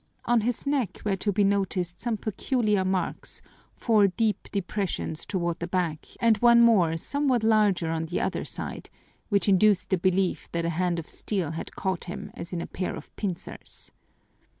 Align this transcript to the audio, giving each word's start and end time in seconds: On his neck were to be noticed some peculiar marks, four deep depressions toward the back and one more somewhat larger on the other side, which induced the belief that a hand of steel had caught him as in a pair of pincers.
On 0.25 0.41
his 0.41 0.65
neck 0.65 1.01
were 1.05 1.15
to 1.17 1.31
be 1.31 1.43
noticed 1.43 2.01
some 2.01 2.17
peculiar 2.17 2.83
marks, 2.83 3.39
four 3.71 4.07
deep 4.07 4.47
depressions 4.51 5.27
toward 5.27 5.59
the 5.59 5.67
back 5.67 6.07
and 6.19 6.37
one 6.37 6.59
more 6.59 6.97
somewhat 6.97 7.43
larger 7.43 7.91
on 7.91 8.05
the 8.05 8.19
other 8.19 8.43
side, 8.43 8.89
which 9.29 9.47
induced 9.47 9.91
the 9.91 9.99
belief 9.99 10.49
that 10.53 10.65
a 10.65 10.69
hand 10.69 10.97
of 10.97 11.07
steel 11.07 11.51
had 11.51 11.75
caught 11.75 12.05
him 12.05 12.31
as 12.33 12.51
in 12.51 12.61
a 12.61 12.65
pair 12.65 12.95
of 12.95 13.15
pincers. 13.15 13.91